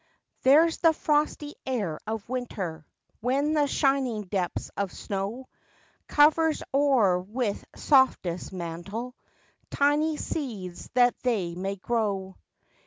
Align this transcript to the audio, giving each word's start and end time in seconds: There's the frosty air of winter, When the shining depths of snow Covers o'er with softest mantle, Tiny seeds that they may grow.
There's 0.41 0.79
the 0.79 0.93
frosty 0.93 1.53
air 1.63 1.99
of 2.07 2.27
winter, 2.27 2.87
When 3.19 3.53
the 3.53 3.67
shining 3.67 4.23
depths 4.23 4.71
of 4.75 4.91
snow 4.91 5.47
Covers 6.07 6.63
o'er 6.73 7.19
with 7.19 7.63
softest 7.75 8.51
mantle, 8.51 9.13
Tiny 9.69 10.17
seeds 10.17 10.89
that 10.95 11.13
they 11.21 11.53
may 11.53 11.75
grow. 11.75 12.35